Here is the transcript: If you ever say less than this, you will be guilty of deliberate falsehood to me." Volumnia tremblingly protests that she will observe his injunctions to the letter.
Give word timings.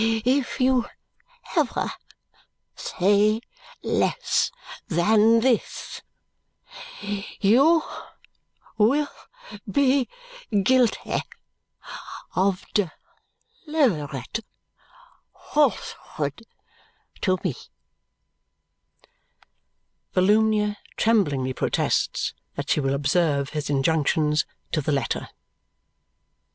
If 0.25 0.59
you 0.59 0.87
ever 1.55 1.85
say 2.75 3.39
less 3.83 4.49
than 4.87 5.41
this, 5.41 6.01
you 7.39 7.83
will 8.79 9.07
be 9.69 10.09
guilty 10.63 11.21
of 12.35 12.65
deliberate 13.67 14.39
falsehood 15.53 16.47
to 17.21 17.37
me." 17.43 17.53
Volumnia 20.13 20.77
tremblingly 20.97 21.53
protests 21.53 22.33
that 22.55 22.71
she 22.71 22.79
will 22.79 22.95
observe 22.95 23.49
his 23.51 23.69
injunctions 23.69 24.47
to 24.71 24.81
the 24.81 24.91
letter. 24.93 25.29